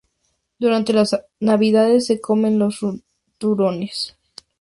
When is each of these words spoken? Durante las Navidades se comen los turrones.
Durante 0.57 0.93
las 0.93 1.15
Navidades 1.39 2.07
se 2.07 2.19
comen 2.19 2.57
los 2.57 2.79
turrones. 3.37 4.17